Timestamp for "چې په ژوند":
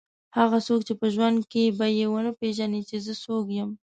0.87-1.37